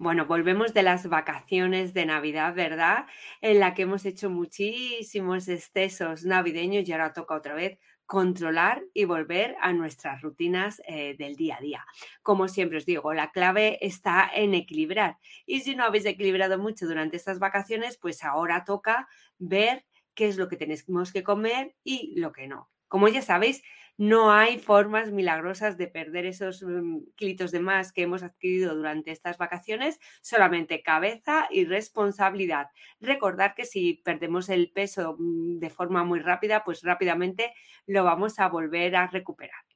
Bueno, 0.00 0.26
volvemos 0.26 0.74
de 0.74 0.84
las 0.84 1.08
vacaciones 1.08 1.92
de 1.92 2.06
Navidad, 2.06 2.54
¿verdad? 2.54 3.06
En 3.40 3.58
la 3.58 3.74
que 3.74 3.82
hemos 3.82 4.04
hecho 4.04 4.30
muchísimos 4.30 5.48
excesos 5.48 6.24
navideños 6.24 6.88
y 6.88 6.92
ahora 6.92 7.12
toca 7.12 7.34
otra 7.34 7.54
vez 7.54 7.80
controlar 8.06 8.84
y 8.94 9.06
volver 9.06 9.56
a 9.60 9.72
nuestras 9.72 10.22
rutinas 10.22 10.80
eh, 10.86 11.16
del 11.18 11.34
día 11.34 11.56
a 11.56 11.60
día. 11.60 11.84
Como 12.22 12.46
siempre 12.46 12.78
os 12.78 12.86
digo, 12.86 13.12
la 13.12 13.32
clave 13.32 13.78
está 13.84 14.30
en 14.32 14.54
equilibrar. 14.54 15.18
Y 15.46 15.60
si 15.62 15.74
no 15.74 15.82
habéis 15.84 16.06
equilibrado 16.06 16.58
mucho 16.58 16.86
durante 16.86 17.16
estas 17.16 17.40
vacaciones, 17.40 17.98
pues 17.98 18.22
ahora 18.22 18.64
toca 18.64 19.08
ver 19.38 19.84
qué 20.14 20.28
es 20.28 20.36
lo 20.36 20.48
que 20.48 20.56
tenemos 20.56 21.12
que 21.12 21.24
comer 21.24 21.74
y 21.82 22.14
lo 22.20 22.30
que 22.30 22.46
no. 22.46 22.70
Como 22.88 23.08
ya 23.08 23.22
sabéis, 23.22 23.62
no 23.96 24.30
hay 24.32 24.58
formas 24.58 25.10
milagrosas 25.10 25.76
de 25.76 25.88
perder 25.88 26.24
esos 26.26 26.62
mm, 26.62 26.98
kilitos 27.16 27.50
de 27.50 27.60
más 27.60 27.92
que 27.92 28.02
hemos 28.02 28.22
adquirido 28.22 28.74
durante 28.76 29.10
estas 29.10 29.38
vacaciones, 29.38 29.98
solamente 30.22 30.82
cabeza 30.82 31.48
y 31.50 31.64
responsabilidad. 31.64 32.68
Recordar 33.00 33.54
que 33.54 33.64
si 33.66 33.94
perdemos 34.04 34.48
el 34.48 34.70
peso 34.72 35.16
mm, 35.18 35.58
de 35.58 35.70
forma 35.70 36.04
muy 36.04 36.20
rápida, 36.20 36.62
pues 36.64 36.82
rápidamente 36.82 37.52
lo 37.86 38.04
vamos 38.04 38.38
a 38.38 38.48
volver 38.48 38.94
a 38.96 39.06
recuperar. 39.08 39.67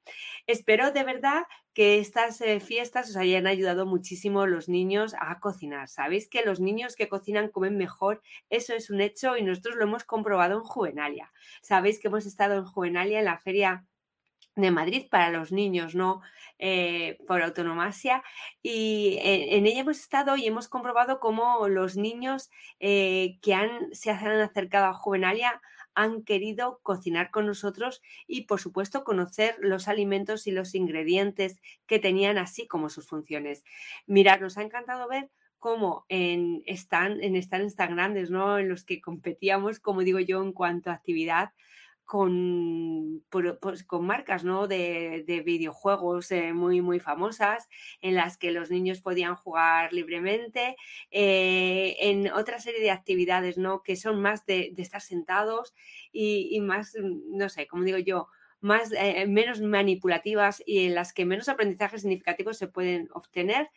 Espero 0.47 0.93
de 0.93 1.05
verdad 1.05 1.43
que 1.75 1.99
estas 1.99 2.41
eh, 2.41 2.61
fiestas 2.61 3.11
os 3.11 3.17
hayan 3.17 3.47
ayudado 3.47 3.87
muchísimo 3.87 4.47
los 4.47 4.69
niños 4.69 5.15
a 5.19 5.41
cocinar. 5.41 5.89
Sabéis 5.89 6.29
que 6.29 6.45
los 6.45 6.61
niños 6.61 6.97
que 6.97 7.09
cocinan 7.09 7.49
comen 7.49 7.77
mejor, 7.77 8.23
eso 8.51 8.75
es 8.75 8.91
un 8.91 9.01
hecho 9.01 9.37
y 9.37 9.43
nosotros 9.43 9.77
lo 9.77 9.85
hemos 9.85 10.05
comprobado 10.05 10.55
en 10.59 10.65
Juvenalia. 10.65 11.33
Sabéis 11.63 12.01
que 12.01 12.09
hemos 12.09 12.27
estado 12.27 12.57
en 12.57 12.65
Juvenalia 12.65 13.21
en 13.21 13.25
la 13.27 13.39
feria 13.39 13.87
de 14.55 14.71
Madrid 14.71 15.07
para 15.11 15.31
los 15.31 15.51
niños, 15.51 15.95
¿no? 15.95 16.21
Eh, 16.59 17.19
por 17.27 17.43
autonomasia. 17.43 18.23
Y 18.63 19.19
en, 19.23 19.67
ella 19.67 19.81
hemos 19.81 19.99
estado 19.99 20.37
y 20.37 20.47
hemos 20.47 20.69
comprobado 20.69 21.21
cómo 21.21 21.67
los 21.69 21.97
niños 21.97 22.51
eh, 22.79 23.39
que 23.41 23.55
han, 23.55 23.95
se 23.95 24.11
han 24.11 24.41
acercado 24.41 24.87
a 24.87 24.95
Juvenalia 24.95 25.61
han 25.95 26.25
querido 26.25 26.81
cocinar 26.83 27.31
con 27.31 27.47
nosotros 27.47 28.03
y, 28.27 28.43
por 28.47 28.61
supuesto, 28.61 29.05
conocer 29.05 29.57
los 29.61 29.89
alimentos 29.89 30.47
y 30.47 30.51
los 30.53 30.75
ingredientes 30.75 31.61
que 31.87 31.99
tenían, 31.99 32.39
así 32.39 32.67
como 32.67 32.89
sus 32.89 33.07
funciones. 33.07 33.65
Mirad, 34.07 34.41
nos 34.41 34.59
ha 34.59 34.63
encantado 34.63 35.09
ver 35.09 35.31
cómo 35.59 36.05
en 36.09 36.63
están 36.67 37.23
en 37.23 37.41
stands 37.41 37.77
tan 37.77 37.95
grandes, 37.95 38.31
¿no? 38.31 38.59
En 38.59 38.69
los 38.69 38.85
que 38.85 39.01
competíamos, 39.01 39.79
como 39.79 40.03
digo 40.03 40.19
yo, 40.19 40.43
en 40.43 40.53
cuanto 40.53 40.91
a 40.91 40.95
actividad, 40.95 41.51
con, 42.13 43.25
pues, 43.31 43.85
con 43.85 44.05
marcas 44.05 44.45
¿no? 44.45 44.69
de, 44.69 45.43
videojuegos 45.47 46.31
eh, 46.31 46.53
muy, 46.53 46.83
muy 46.83 47.01
famosas 47.01 47.71
en 48.03 48.17
las 48.17 48.37
que 48.37 48.51
los 48.51 48.71
niños 48.71 49.01
podían 49.01 49.35
jugar 49.35 49.95
libremente, 49.95 50.77
eh, 51.11 51.97
en 52.01 52.31
otra 52.31 52.59
serie 52.59 52.83
de 52.83 52.91
actividades 52.91 53.57
¿no? 53.57 53.83
que 53.83 53.97
son 53.97 54.21
más 54.21 54.45
de, 54.45 54.75
estar 54.77 55.01
sentados 55.01 55.75
y, 56.13 56.61
más, 56.61 56.95
mm, 57.01 57.35
no 57.35 57.49
sé, 57.49 57.67
como 57.67 57.85
digo 57.85 57.97
yo, 57.97 58.29
más, 58.61 58.93
eh, 58.93 59.27
menos 59.27 59.63
manipulativas 59.63 60.63
y 60.67 60.85
en 60.85 60.95
las 60.95 61.15
que 61.15 61.25
menos 61.25 61.49
aprendizajes 61.49 62.03
significativos 62.03 62.59
se 62.59 62.69
pueden 62.69 63.09
obtener 63.15 63.71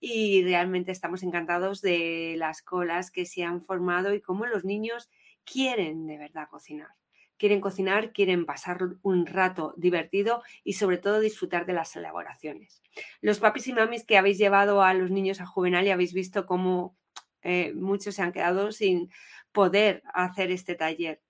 y 0.00 0.42
realmente 0.42 0.90
estamos 0.90 1.22
encantados 1.22 1.82
de 1.82 2.34
las 2.36 2.62
colas 2.62 3.12
que 3.12 3.26
se 3.26 3.44
han 3.44 3.62
formado 3.62 4.12
y 4.12 4.20
cómo 4.20 4.44
los 4.44 4.64
niños 4.64 5.08
quieren 5.44 6.08
de 6.08 6.18
verdad 6.18 6.48
cocinar 6.50 6.90
quieren 7.38 7.60
cocinar, 7.60 8.12
quieren 8.12 8.46
pasar 8.46 8.78
un 9.02 9.26
rato 9.26 9.74
divertido 9.76 10.42
y 10.64 10.74
sobre 10.74 10.98
todo 10.98 11.20
disfrutar 11.20 11.66
de 11.66 11.74
las 11.74 11.94
elaboraciones. 11.96 12.82
Los 13.20 13.40
papis 13.40 13.68
y 13.68 13.72
mamis 13.72 14.04
que 14.04 14.16
habéis 14.16 14.38
llevado 14.38 14.82
a 14.82 14.94
los 14.94 15.10
niños 15.10 15.40
a 15.40 15.46
juvenal 15.46 15.86
y 15.86 15.90
habéis 15.90 16.12
visto 16.12 16.46
cómo 16.46 16.96
eh, 17.42 17.72
muchos 17.74 18.14
se 18.14 18.22
han 18.22 18.32
quedado 18.32 18.72
sin 18.72 19.10
poder 19.52 20.02
hacer 20.14 20.50
este 20.50 20.74
taller. 20.74 21.20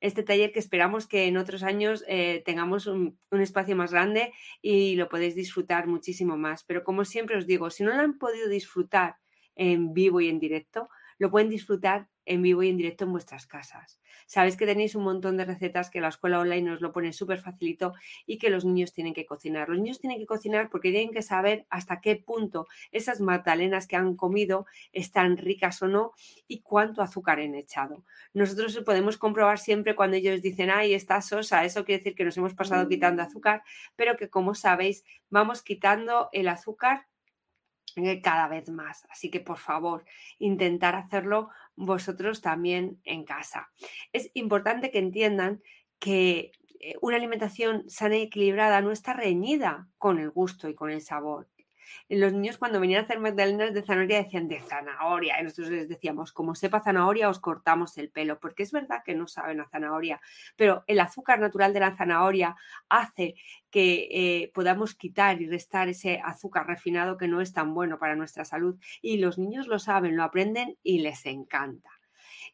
Este 0.00 0.24
taller 0.24 0.52
que 0.52 0.58
esperamos 0.58 1.06
que 1.06 1.26
en 1.26 1.36
otros 1.36 1.62
años 1.62 2.04
eh, 2.08 2.42
tengamos 2.44 2.86
un, 2.88 3.18
un, 3.30 3.40
espacio 3.40 3.76
más 3.76 3.92
grande 3.92 4.32
y 4.60 4.96
lo 4.96 5.08
podéis 5.08 5.36
disfrutar 5.36 5.86
muchísimo 5.86 6.36
más. 6.36 6.64
Pero 6.64 6.82
como 6.82 7.04
siempre 7.04 7.36
os 7.36 7.46
digo, 7.46 7.70
si 7.70 7.84
no 7.84 7.94
lo 7.94 8.00
han 8.00 8.18
podido 8.18 8.48
disfrutar 8.48 9.16
en 9.54 9.94
vivo 9.94 10.20
y 10.20 10.28
en 10.28 10.40
directo, 10.40 10.88
lo 11.22 11.30
pueden 11.30 11.48
disfrutar 11.48 12.08
en 12.24 12.42
vivo 12.42 12.64
y 12.64 12.68
en 12.68 12.76
directo 12.76 13.04
en 13.04 13.12
vuestras 13.12 13.46
casas. 13.46 14.00
Sabéis 14.26 14.56
que 14.56 14.66
tenéis 14.66 14.96
un 14.96 15.04
montón 15.04 15.36
de 15.36 15.44
recetas 15.44 15.88
que 15.88 16.00
la 16.00 16.08
escuela 16.08 16.40
online 16.40 16.68
nos 16.68 16.80
lo 16.80 16.90
pone 16.90 17.12
súper 17.12 17.38
facilito 17.38 17.94
y 18.26 18.38
que 18.38 18.50
los 18.50 18.64
niños 18.64 18.92
tienen 18.92 19.14
que 19.14 19.24
cocinar. 19.24 19.68
Los 19.68 19.78
niños 19.78 20.00
tienen 20.00 20.18
que 20.18 20.26
cocinar 20.26 20.68
porque 20.68 20.90
tienen 20.90 21.12
que 21.12 21.22
saber 21.22 21.64
hasta 21.70 22.00
qué 22.00 22.16
punto 22.16 22.66
esas 22.90 23.20
magdalenas 23.20 23.86
que 23.86 23.94
han 23.94 24.16
comido 24.16 24.66
están 24.92 25.36
ricas 25.36 25.80
o 25.80 25.86
no 25.86 26.10
y 26.48 26.60
cuánto 26.62 27.02
azúcar 27.02 27.38
han 27.38 27.54
echado. 27.54 28.04
Nosotros 28.34 28.76
podemos 28.84 29.16
comprobar 29.16 29.60
siempre 29.60 29.94
cuando 29.94 30.16
ellos 30.16 30.42
dicen, 30.42 30.70
ay, 30.70 30.94
está 30.94 31.22
sosa, 31.22 31.64
eso 31.64 31.84
quiere 31.84 32.00
decir 32.00 32.16
que 32.16 32.24
nos 32.24 32.36
hemos 32.36 32.54
pasado 32.54 32.88
quitando 32.88 33.22
azúcar, 33.22 33.62
pero 33.94 34.16
que 34.16 34.28
como 34.28 34.56
sabéis, 34.56 35.04
vamos 35.30 35.62
quitando 35.62 36.30
el 36.32 36.48
azúcar 36.48 37.06
cada 38.22 38.48
vez 38.48 38.68
más. 38.70 39.06
Así 39.10 39.30
que 39.30 39.40
por 39.40 39.58
favor, 39.58 40.04
intentar 40.38 40.94
hacerlo 40.94 41.50
vosotros 41.76 42.40
también 42.40 43.00
en 43.04 43.24
casa. 43.24 43.70
Es 44.12 44.30
importante 44.34 44.90
que 44.90 44.98
entiendan 44.98 45.62
que 45.98 46.52
eh, 46.80 46.94
una 47.00 47.16
alimentación 47.16 47.88
sana 47.88 48.16
y 48.16 48.22
equilibrada 48.22 48.80
no 48.80 48.90
está 48.90 49.12
reñida 49.12 49.88
con 49.98 50.18
el 50.18 50.30
gusto 50.30 50.68
y 50.68 50.74
con 50.74 50.90
el 50.90 51.00
sabor 51.00 51.48
los 52.08 52.32
niños 52.32 52.58
cuando 52.58 52.80
venían 52.80 53.02
a 53.02 53.04
hacer 53.04 53.18
magdalenas 53.20 53.72
de 53.74 53.82
zanahoria 53.82 54.22
decían 54.22 54.48
de 54.48 54.60
zanahoria. 54.60 55.40
Y 55.40 55.44
nosotros 55.44 55.70
les 55.70 55.88
decíamos, 55.88 56.32
como 56.32 56.54
sepa 56.54 56.80
zanahoria, 56.80 57.28
os 57.28 57.40
cortamos 57.40 57.96
el 57.98 58.10
pelo, 58.10 58.38
porque 58.38 58.62
es 58.62 58.72
verdad 58.72 59.02
que 59.04 59.14
no 59.14 59.26
saben 59.26 59.60
a 59.60 59.68
zanahoria, 59.68 60.20
pero 60.56 60.84
el 60.86 61.00
azúcar 61.00 61.40
natural 61.40 61.72
de 61.72 61.80
la 61.80 61.96
zanahoria 61.96 62.56
hace 62.88 63.34
que 63.70 64.08
eh, 64.10 64.52
podamos 64.54 64.94
quitar 64.94 65.40
y 65.40 65.48
restar 65.48 65.88
ese 65.88 66.20
azúcar 66.22 66.66
refinado 66.66 67.16
que 67.16 67.28
no 67.28 67.40
es 67.40 67.52
tan 67.52 67.74
bueno 67.74 67.98
para 67.98 68.16
nuestra 68.16 68.44
salud. 68.44 68.76
Y 69.00 69.18
los 69.18 69.38
niños 69.38 69.66
lo 69.66 69.78
saben, 69.78 70.16
lo 70.16 70.24
aprenden 70.24 70.76
y 70.82 71.00
les 71.00 71.24
encanta. 71.26 72.01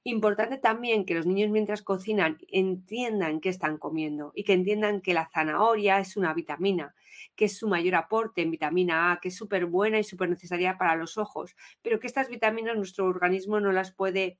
Importante 0.04 0.59
también 0.59 1.04
que 1.04 1.15
los 1.15 1.27
niños 1.27 1.50
mientras 1.50 1.83
cocinan 1.83 2.39
entiendan 2.48 3.41
qué 3.41 3.48
están 3.48 3.78
comiendo 3.78 4.33
y 4.34 4.45
que 4.45 4.53
entiendan 4.53 5.00
que 5.00 5.12
la 5.12 5.28
zanahoria 5.33 5.98
es 5.98 6.16
una 6.16 6.33
vitamina, 6.34 6.95
que 7.34 7.47
es 7.47 7.59
su 7.59 7.68
mayor 7.68 7.97
aporte 7.97 8.42
en 8.42 8.50
vitamina 8.50 9.12
A, 9.12 9.21
que 9.21 9.28
es 9.28 9.36
súper 9.36 9.66
buena 9.66 9.98
y 9.98 10.04
súper 10.04 10.30
necesaria 10.30 10.78
para 10.78 10.97
los 10.97 11.18
ojos, 11.18 11.56
pero 11.83 11.98
que 11.98 12.06
estas 12.06 12.28
vitaminas 12.28 12.77
nuestro 12.77 13.06
organismo 13.06 13.60
no 13.60 13.72
las 13.72 13.92
puede 13.92 14.39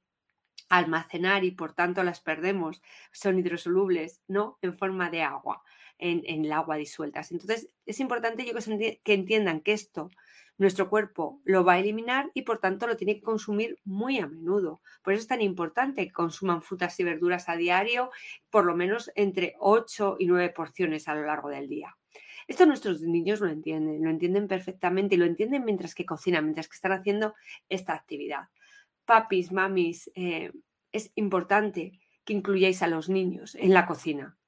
almacenar 0.69 1.45
y 1.45 1.51
por 1.51 1.73
tanto 1.73 2.03
las 2.03 2.21
perdemos, 2.21 2.83
son 3.13 3.39
hidrosolubles, 3.39 4.23
¿no? 4.29 4.59
En 4.63 4.77
forma 4.77 5.11
de 5.11 5.23
agua, 5.23 5.63
en, 5.99 6.23
el 6.27 6.53
agua 6.53 6.77
disueltas. 6.77 7.33
Entonces, 7.33 7.69
es 7.87 8.01
importante 8.01 8.45
que 8.45 9.15
entiendan 9.15 9.61
que 9.61 9.73
esto 9.73 10.11
nuestro 10.59 10.91
cuerpo 10.91 11.41
lo 11.45 11.65
va 11.65 11.75
a 11.75 11.79
eliminar 11.79 12.31
y 12.35 12.43
por 12.43 12.59
tanto 12.59 12.87
lo 12.87 12.97
tiene 12.97 13.15
que 13.15 13.23
consumir 13.23 13.79
muy 13.85 14.19
a 14.19 14.27
menudo. 14.27 14.83
Por 15.03 15.15
eso 15.15 15.23
es 15.23 15.29
tan 15.29 15.41
importante 15.41 16.05
que 16.05 16.13
consuman 16.13 16.63
frutas 16.63 16.99
y 17.01 17.05
verduras 17.05 17.49
a 17.49 17.57
diario, 17.57 18.11
por 18.51 18.67
lo 18.67 18.77
menos 18.77 19.11
entre 19.15 19.55
8 19.61 20.17
y 20.19 20.27
9 20.27 20.51
porciones 20.51 21.09
a 21.09 21.15
lo 21.15 21.25
largo 21.25 21.49
del 21.49 21.69
día. 21.69 21.97
Esto 22.49 22.67
nuestros 22.67 23.03
niños 23.03 23.41
lo 23.41 23.49
entienden, 23.49 24.03
lo 24.03 24.11
entienden 24.11 24.49
perfectamente 24.49 25.15
y 25.15 25.19
lo 25.19 25.27
entienden 25.27 25.65
mientras 25.65 25.95
que 25.95 26.07
cocinan, 26.07 26.45
mientras 26.45 26.67
que 26.67 26.75
están 26.75 26.93
haciendo 26.93 27.35
esta 27.69 27.93
actividad. 27.93 28.49
Papis, 29.05 29.53
mamis, 29.53 30.11
eh, 30.15 30.51
es 30.91 31.13
importante 31.15 31.93
que 32.25 32.33
incluyáis 32.33 32.83
a 32.83 32.89
los 32.89 33.09
niños 33.09 33.55
en 33.55 33.75
la 33.75 33.87
cocina, 33.87 34.39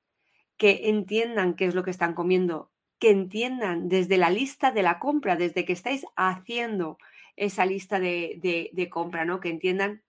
que 0.56 0.88
entiendan 0.88 1.54
qué 1.54 1.66
es 1.66 1.74
lo 1.74 1.84
que 1.84 1.90
están 1.90 2.14
comiendo, 2.14 2.69
que 3.00 3.10
entiendan 3.10 3.88
desde 3.88 4.18
la 4.18 4.30
lista 4.30 4.70
de 4.70 4.82
la 4.82 4.98
compra, 4.98 5.34
desde 5.34 5.64
que 5.64 5.72
estáis 5.72 6.04
haciendo 6.16 6.98
esa 7.34 7.64
lista 7.64 7.98
de, 7.98 8.70
de, 8.72 8.90
compra, 8.90 9.24
¿no? 9.24 9.40
Que 9.40 9.48
entiendan 9.48 10.02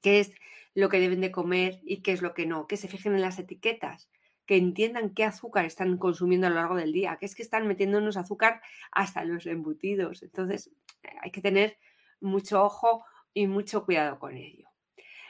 qué 0.00 0.20
es 0.20 0.32
lo 0.74 0.88
que 0.88 1.00
deben 1.00 1.20
de 1.20 1.32
comer 1.32 1.80
y 1.84 2.00
qué 2.02 2.12
es 2.12 2.22
lo 2.22 2.34
que 2.34 2.46
no, 2.46 2.68
que 2.68 2.76
se 2.76 2.86
fijen 2.86 3.16
en 3.16 3.20
las 3.20 3.40
etiquetas, 3.40 4.08
que 4.46 4.56
entiendan 4.56 5.12
qué 5.12 5.24
azúcar 5.24 5.64
están 5.64 5.98
consumiendo 5.98 6.46
a 6.46 6.50
lo 6.50 6.56
largo 6.56 6.76
del 6.76 6.92
día, 6.92 7.16
que 7.16 7.26
es 7.26 7.34
que 7.34 7.42
están 7.42 7.66
metiéndonos 7.66 8.16
azúcar 8.16 8.62
hasta 8.92 9.24
los 9.24 9.46
embutidos. 9.46 10.22
Entonces, 10.22 10.70
hay 11.20 11.32
que 11.32 11.40
tener 11.42 11.78
mucho 12.20 12.62
ojo 12.62 13.04
y 13.34 13.48
mucho 13.48 13.84
cuidado 13.84 14.20
con 14.20 14.36
ello. 14.36 14.68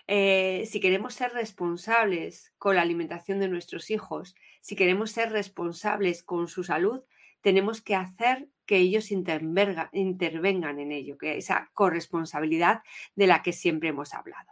Eh, 0.06 0.64
si 0.66 0.80
queremos 0.80 1.14
ser 1.14 1.32
responsables 1.32 2.52
con 2.58 2.76
la 2.76 2.82
alimentación 2.82 3.40
de 3.40 3.48
nuestros 3.48 3.90
hijos, 3.90 4.34
si 4.60 4.76
queremos 4.76 5.10
ser 5.10 5.32
responsables 5.32 6.22
con 6.22 6.48
su 6.48 6.64
salud, 6.64 7.02
tenemos 7.40 7.80
que 7.80 7.94
hacer 7.94 8.48
que 8.66 8.76
ellos 8.76 9.10
intervengan 9.10 9.88
en 10.78 10.92
ello, 10.92 11.16
que 11.16 11.38
esa 11.38 11.70
corresponsabilidad 11.72 12.82
de 13.14 13.26
la 13.26 13.42
que 13.42 13.52
siempre 13.52 13.88
hemos 13.88 14.12
hablado. 14.12 14.50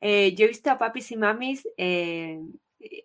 Eh, 0.00 0.34
yo 0.34 0.46
he 0.46 0.48
visto 0.48 0.70
a 0.70 0.78
papis 0.78 1.12
y 1.12 1.16
mamis 1.16 1.68
eh, 1.76 2.40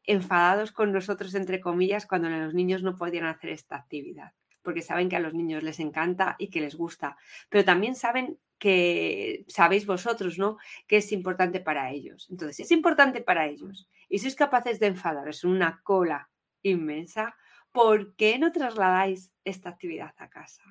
enfadados 0.06 0.72
con 0.72 0.92
nosotros, 0.92 1.36
entre 1.36 1.60
comillas, 1.60 2.07
cuando 2.07 2.30
los 2.30 2.54
niños 2.54 2.81
no 2.81 2.95
podían 2.95 3.25
hacer 3.25 3.51
esta 3.51 3.75
actividad, 3.75 4.31
porque 4.62 4.81
saben 4.81 5.10
que 5.10 5.16
a 5.16 5.19
los 5.19 5.34
niños 5.34 5.63
les 5.63 5.80
encanta 5.80 6.36
y 6.39 6.50
que 6.50 6.62
les 6.62 6.75
gusta, 6.75 7.18
pero 7.50 7.66
también 7.66 7.95
saben 7.95 8.39
que 8.57 9.45
sabéis 9.48 9.86
vosotros, 9.86 10.38
¿no? 10.38 10.57
Que 10.88 10.98
es 10.98 11.12
importante 11.12 11.59
para 11.59 11.92
ellos. 11.92 12.27
Entonces, 12.30 12.59
es 12.62 12.71
importante 12.71 13.21
para 13.21 13.48
ellos 13.48 13.89
y 14.09 14.19
sois 14.19 14.36
capaces 14.36 14.80
de 14.80 14.88
enfadaros 14.88 15.44
en 15.44 15.51
una 15.51 15.81
cola 15.83 16.30
inmensa, 16.62 17.36
¿por 17.71 18.15
qué 18.15 18.39
no 18.39 18.51
trasladáis 18.51 19.31
esta 19.44 19.69
actividad 19.69 20.13
a 20.18 20.30
casa? 20.30 20.63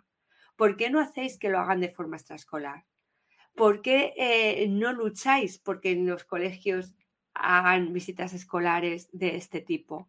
¿Por 0.56 0.76
qué 0.76 0.90
no 0.90 1.00
hacéis 1.00 1.38
que 1.38 1.50
lo 1.50 1.58
hagan 1.58 1.80
de 1.80 1.90
forma 1.90 2.16
extraescolar? 2.16 2.86
¿Por 3.54 3.82
qué 3.82 4.14
eh, 4.16 4.66
no 4.68 4.92
lucháis 4.92 5.58
porque 5.58 5.92
en 5.92 6.06
los 6.06 6.24
colegios 6.24 6.94
hagan 7.34 7.92
visitas 7.92 8.32
escolares 8.32 9.08
de 9.12 9.36
este 9.36 9.60
tipo? 9.60 10.08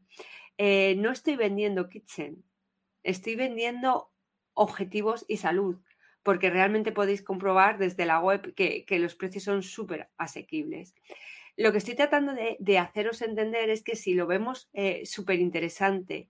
Eh, 0.57 0.95
no 0.97 1.11
estoy 1.11 1.35
vendiendo 1.35 1.89
kitchen, 1.89 2.43
estoy 3.03 3.35
vendiendo 3.35 4.11
objetivos 4.53 5.23
y 5.27 5.37
salud 5.37 5.77
porque 6.27 6.49
realmente 6.49 6.91
podéis 6.91 7.21
comprobar 7.21 7.77
desde 7.77 8.05
la 8.05 8.19
web 8.19 8.53
que, 8.53 8.85
los 8.99 9.15
precios 9.15 9.45
son 9.45 9.63
súper 9.63 10.09
asequibles. 10.17 10.93
Lo 11.55 11.71
que 11.71 11.77
estoy 11.77 11.95
tratando 11.95 12.33
de, 12.33 12.77
haceros 12.79 13.21
entender 13.21 13.69
es 13.69 13.81
que 13.81 13.95
si 13.95 14.13
lo 14.13 14.27
vemos 14.27 14.69
eh, 14.73 15.05
súper 15.05 15.39
interesante 15.39 16.29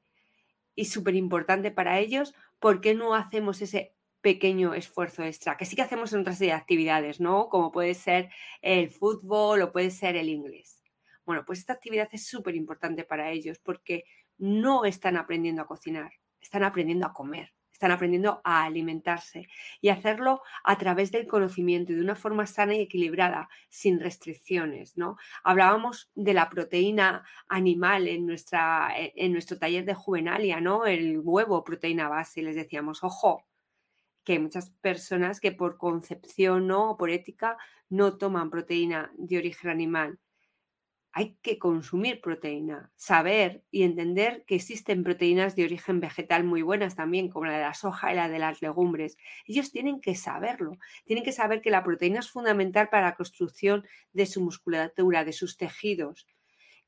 y 0.76 0.86
súper 0.86 1.16
importante 1.16 1.72
para 1.72 1.98
ellos, 1.98 2.36
¿por 2.60 2.80
qué 2.80 2.94
no 2.94 3.16
hacemos 3.16 3.60
ese 3.64 3.96
pequeño 4.22 4.76
esfuerzo 4.76 5.24
extra? 5.24 5.58
Que 5.58 5.66
sí 5.66 5.76
que 5.76 5.82
hacemos 5.82 6.14
en 6.14 6.20
otras 6.20 6.44
actividades, 6.44 7.20
¿no? 7.20 7.50
Como 7.50 7.72
puede 7.72 7.96
ser 7.96 8.30
el 8.62 8.92
fútbol 8.92 9.64
o 9.64 9.72
puede 9.72 9.90
ser 9.90 10.16
el 10.16 10.30
inglés. 10.30 10.84
Bueno, 11.26 11.44
pues 11.44 11.58
esta 11.58 11.74
actividad 11.74 12.08
es 12.12 12.28
súper 12.28 12.54
importante 12.56 13.04
para 13.04 13.32
ellos 13.32 13.58
porque 13.58 14.04
no 14.38 14.86
están 14.86 15.18
aprendiendo 15.18 15.64
a 15.64 15.66
cocinar, 15.66 16.12
están 16.40 16.64
aprendiendo 16.64 17.08
a 17.08 17.14
comer 17.14 17.57
están 17.78 17.92
aprendiendo 17.92 18.42
a 18.44 18.64
alimentarse 18.64 19.48
y 19.82 19.90
hacerlo 19.90 20.42
a 20.64 20.80
través 20.80 21.12
del 21.12 21.28
conocimiento 21.28 21.92
y 21.92 21.96
de 21.96 22.02
una 22.02 22.16
forma 22.16 22.48
sana 22.48 22.74
y 22.74 22.82
equilibrada, 22.82 23.50
sin 23.70 24.00
restricciones, 24.00 24.98
¿no? 24.98 25.18
Hablábamos 25.44 26.10
de 26.16 26.34
la 26.34 26.50
proteína 26.50 27.24
animal 27.48 28.08
en, 28.08 28.26
nuestra, 28.26 28.90
e, 28.98 29.14
en 29.16 29.32
nuestro 29.32 29.60
taller 29.60 29.86
de 29.86 29.94
juvenalia, 29.94 30.60
¿no? 30.60 30.88
El 30.88 31.20
huevo, 31.20 31.64
proteína 31.64 32.10
base, 32.10 32.42
les 32.42 32.56
decíamos, 32.56 33.04
ojo, 33.04 33.46
que 34.24 34.34
hay 34.34 34.40
muchas 34.40 34.72
personas 34.82 35.40
que 35.40 35.52
por 35.52 35.78
concepción 35.78 36.68
¿no? 36.68 36.92
o 36.92 36.98
por 36.98 37.12
ética 37.12 37.58
no 37.90 38.18
toman 38.18 38.50
proteína 38.50 39.12
de 39.18 39.38
origen 39.38 39.70
animal 39.70 40.20
hay 41.18 41.36
que 41.42 41.58
consumir 41.58 42.22
proteína, 42.22 42.92
saber 42.96 43.64
y 43.72 43.82
entender 43.82 44.44
que 44.46 44.54
existen 44.54 45.04
proteínas 45.04 45.56
de 45.56 45.64
origen 45.64 46.00
vegetal 46.00 46.44
muy 46.44 46.62
buenas 46.62 46.96
también, 46.96 47.28
como 47.28 47.48
la 47.48 47.54
de 47.54 47.64
la 47.64 47.74
soja 47.74 48.14
y 48.14 48.16
la 48.16 48.30
de 48.30 48.38
las 48.38 48.62
legumbres. 48.62 49.18
Ellos 49.48 49.72
tienen 49.72 50.00
que 50.00 50.14
saberlo, 50.14 50.78
tienen 51.06 51.26
que 51.26 51.32
saber 51.32 51.62
que 51.62 51.72
la 51.72 51.84
proteína 51.84 52.20
es 52.20 52.30
fundamental 52.30 52.90
para 52.90 53.08
la 53.08 53.16
construcción 53.16 53.84
de 54.14 54.28
su 54.28 54.42
musculatura, 54.42 55.26
de 55.26 55.34
sus 55.34 55.58
tejidos, 55.58 56.28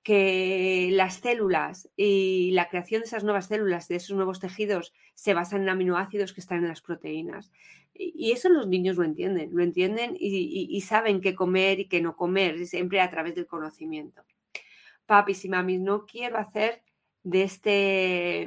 que 0.04 0.90
las 0.92 1.16
células 1.16 1.90
y 1.96 2.52
la 2.52 2.70
creación 2.70 3.02
de 3.02 3.08
esas 3.08 3.24
nuevas 3.24 3.48
células, 3.48 3.88
de 3.88 3.98
esos 3.98 4.16
nuevos 4.16 4.40
tejidos, 4.40 4.94
se 5.14 5.34
basan 5.34 5.64
en 5.64 5.70
aminoácidos 5.70 6.34
que 6.34 6.42
están 6.42 6.60
en 6.60 6.70
las 6.70 6.82
proteínas. 6.82 7.52
Y 7.94 8.32
eso 8.32 8.48
los 8.50 8.68
niños 8.68 8.96
lo 8.96 9.04
entienden, 9.04 9.50
lo 9.54 9.62
entienden 9.62 10.16
y, 10.18 10.80
saben 10.82 11.20
qué 11.20 11.36
comer 11.36 11.82
y 11.82 11.90
qué 11.90 12.02
no 12.02 12.16
comer, 12.16 12.66
siempre 12.66 13.02
a 13.02 13.10
través 13.10 13.36
del 13.36 13.46
conocimiento. 13.46 14.24
Papis 15.06 15.44
y 15.44 15.50
mamis, 15.50 15.82
no 15.82 16.06
quiero 16.06 16.38
hacer 16.38 16.82
de 17.24 17.44
este, 17.44 18.42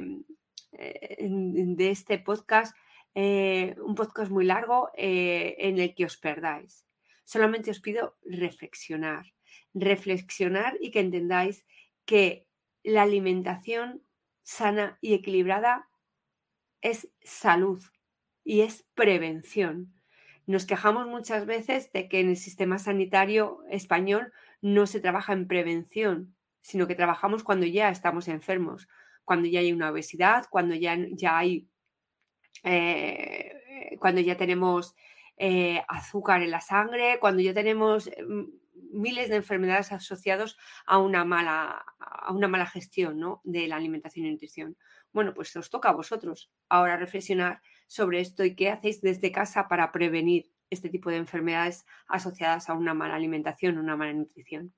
eh, 0.71 1.17
de 1.19 1.89
este 1.91 2.17
podcast 2.17 2.75
eh, 3.15 3.75
un 3.79 3.93
podcast 3.93 4.31
muy 4.31 4.43
largo 4.45 4.89
eh, 4.95 5.55
en 5.59 5.77
el 5.77 5.93
que 5.93 6.05
os 6.05 6.17
perdáis. 6.17 6.85
Solamente 7.25 7.69
os 7.71 7.79
pido 7.79 8.17
reflexionar, 8.25 9.32
reflexionar 9.73 10.77
y 10.79 10.91
que 10.91 10.99
entendáis 10.99 11.65
que 12.05 12.47
la 12.83 13.03
alimentación 13.03 14.03
sana 14.43 14.97
y 15.01 15.13
equilibrada 15.13 15.87
es 16.81 17.09
salud 17.21 17.81
y 18.43 18.61
es 18.61 18.85
prevención. 18.93 19.93
Nos 20.45 20.65
quejamos 20.65 21.07
muchas 21.07 21.45
veces 21.45 21.91
de 21.93 22.09
que 22.09 22.19
en 22.19 22.29
el 22.29 22.37
sistema 22.37 22.77
sanitario 22.77 23.63
español 23.69 24.33
no 24.61 24.85
se 24.85 24.99
trabaja 24.99 25.31
en 25.31 25.47
prevención, 25.47 26.35
sino 26.61 26.87
que 26.87 26.95
trabajamos 26.95 27.43
cuando 27.43 27.65
ya 27.65 27.89
estamos 27.89 28.27
enfermos, 28.27 28.89
cuando 29.23 29.47
ya 29.47 29.61
hay 29.61 29.71
una 29.71 29.91
obesidad, 29.91 30.45
cuando 30.49 30.75
ya, 30.75 30.97
ya 31.11 31.37
hay, 31.37 31.69
eh, 32.63 33.97
cuando 33.99 34.19
ya 34.19 34.35
tenemos 34.35 34.95
eh, 35.37 35.81
azúcar 35.87 36.41
en 36.41 36.51
la 36.51 36.61
sangre, 36.61 37.17
cuando 37.19 37.41
ya 37.41 37.53
tenemos 37.53 38.09
mm, 38.09 38.43
miles 38.93 39.29
de 39.29 39.37
enfermedades 39.37 39.91
asociadas 39.91 40.57
a 40.85 40.97
una 40.97 41.25
mala, 41.25 41.85
a 41.99 42.31
una 42.31 42.47
mala 42.47 42.65
gestión 42.65 43.19
de 43.43 43.67
la 43.67 43.75
alimentación 43.75 44.25
y 44.25 44.31
nutrición. 44.31 44.77
Bueno, 45.11 45.33
pues 45.33 45.55
os 45.55 45.69
toca 45.69 45.89
a 45.89 45.93
vosotros 45.93 46.51
ahora 46.69 46.97
reflexionar 46.97 47.61
sobre 47.87 48.19
esto 48.19 48.43
y 48.43 48.55
qué 48.55 48.69
hacéis 48.71 49.01
desde 49.01 49.31
casa 49.31 49.67
para 49.67 49.91
prevenir 49.91 50.51
este 50.69 50.89
tipo 50.89 51.09
de 51.09 51.17
enfermedades 51.17 51.85
asociadas 52.07 52.69
a 52.69 52.73
una 52.73 52.93
mala 52.93 53.15
alimentación, 53.15 53.77
una 53.77 53.95
mala 53.95 54.13
nutrición. 54.13 54.73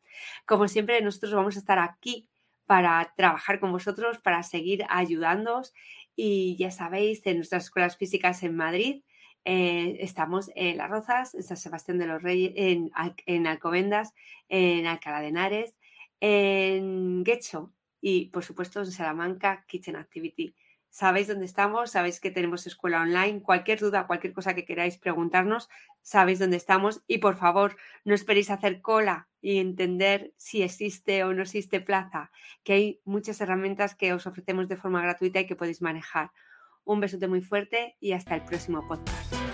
Como 0.45 0.67
siempre, 0.67 1.01
nosotros 1.01 1.33
vamos 1.33 1.55
a 1.55 1.59
estar 1.59 1.79
aquí 1.79 2.29
para 2.65 3.13
trabajar 3.15 3.59
con 3.59 3.71
vosotros, 3.71 4.19
para 4.19 4.43
seguir 4.43 4.83
ayudándoos 4.89 5.73
y 6.15 6.57
ya 6.57 6.71
sabéis, 6.71 7.25
en 7.25 7.37
nuestras 7.37 7.65
escuelas 7.65 7.97
físicas 7.97 8.43
en 8.43 8.55
Madrid 8.55 9.03
eh, 9.45 9.97
estamos 9.99 10.51
en 10.55 10.77
Las 10.77 10.89
Rozas, 10.89 11.35
en 11.35 11.43
San 11.43 11.57
Sebastián 11.57 11.99
de 11.99 12.07
los 12.07 12.21
Reyes, 12.21 12.53
en, 12.55 12.91
en 13.25 13.47
Alcobendas, 13.47 14.13
en 14.49 14.87
Alcalá 14.87 15.21
de 15.21 15.27
Henares, 15.27 15.77
en 16.19 17.23
Guecho 17.23 17.71
y, 18.01 18.29
por 18.29 18.43
supuesto, 18.43 18.79
en 18.79 18.91
Salamanca 18.91 19.63
Kitchen 19.67 19.95
Activity. 19.95 20.55
Sabéis 20.89 21.27
dónde 21.27 21.45
estamos, 21.45 21.91
sabéis 21.91 22.21
que 22.21 22.31
tenemos 22.31 22.65
escuela 22.67 23.01
online. 23.01 23.41
Cualquier 23.41 23.79
duda, 23.79 24.07
cualquier 24.07 24.31
cosa 24.31 24.55
que 24.55 24.63
queráis 24.63 24.97
preguntarnos, 24.97 25.69
sabéis 26.01 26.39
dónde 26.39 26.55
estamos. 26.55 27.03
Y 27.05 27.17
por 27.17 27.35
favor, 27.35 27.75
no 28.05 28.15
esperéis 28.15 28.49
hacer 28.49 28.81
cola 28.81 29.27
y 29.41 29.59
entender 29.59 30.33
si 30.37 30.63
existe 30.63 31.23
o 31.25 31.33
no 31.33 31.41
existe 31.41 31.81
plaza, 31.81 32.31
que 32.63 32.73
hay 32.73 33.01
muchas 33.03 33.41
herramientas 33.41 33.93
que 33.93 34.13
os 34.13 34.25
ofrecemos 34.25 34.69
de 34.69 34.77
forma 34.77 35.01
gratuita 35.01 35.41
y 35.41 35.45
que 35.45 35.57
podéis 35.57 35.81
manejar. 35.81 36.31
Un 36.85 36.99
besote 36.99 37.27
muy 37.27 37.41
fuerte 37.41 37.97
y 37.99 38.13
hasta 38.13 38.35
el 38.35 38.43
próximo 38.43 38.87
podcast. 38.87 39.44